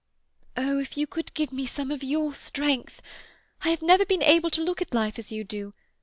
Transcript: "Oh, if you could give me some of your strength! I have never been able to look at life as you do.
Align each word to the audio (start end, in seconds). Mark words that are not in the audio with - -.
"Oh, 0.57 0.79
if 0.79 0.97
you 0.97 1.05
could 1.05 1.31
give 1.35 1.51
me 1.53 1.67
some 1.67 1.91
of 1.91 2.01
your 2.01 2.33
strength! 2.33 3.03
I 3.63 3.69
have 3.69 3.83
never 3.83 4.03
been 4.03 4.23
able 4.23 4.49
to 4.49 4.63
look 4.63 4.81
at 4.81 4.95
life 4.95 5.19
as 5.19 5.31
you 5.31 5.43
do. 5.43 5.75